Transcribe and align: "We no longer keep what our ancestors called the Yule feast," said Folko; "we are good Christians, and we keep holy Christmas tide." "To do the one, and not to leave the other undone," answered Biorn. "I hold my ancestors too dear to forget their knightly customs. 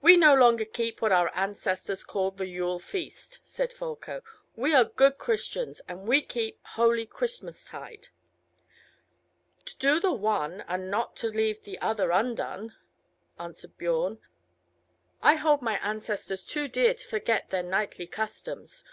"We 0.00 0.16
no 0.16 0.34
longer 0.34 0.64
keep 0.64 1.02
what 1.02 1.12
our 1.12 1.30
ancestors 1.34 2.04
called 2.04 2.38
the 2.38 2.46
Yule 2.46 2.78
feast," 2.78 3.40
said 3.44 3.70
Folko; 3.70 4.22
"we 4.56 4.72
are 4.74 4.84
good 4.86 5.18
Christians, 5.18 5.82
and 5.86 6.08
we 6.08 6.22
keep 6.22 6.58
holy 6.68 7.04
Christmas 7.04 7.66
tide." 7.66 8.08
"To 9.66 9.76
do 9.76 10.00
the 10.00 10.10
one, 10.14 10.62
and 10.62 10.90
not 10.90 11.16
to 11.16 11.26
leave 11.28 11.64
the 11.64 11.78
other 11.82 12.12
undone," 12.12 12.74
answered 13.38 13.76
Biorn. 13.76 14.20
"I 15.20 15.34
hold 15.34 15.60
my 15.60 15.78
ancestors 15.82 16.44
too 16.46 16.66
dear 16.66 16.94
to 16.94 17.06
forget 17.06 17.50
their 17.50 17.62
knightly 17.62 18.06
customs. 18.06 18.84